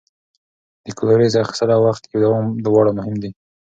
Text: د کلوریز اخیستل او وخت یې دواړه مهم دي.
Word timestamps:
د 0.85 0.87
کلوریز 0.97 1.33
اخیستل 1.43 1.69
او 1.75 1.81
وخت 1.87 2.03
یې 2.11 2.17
دواړه 2.65 2.91
مهم 2.97 3.15
دي. 3.23 3.31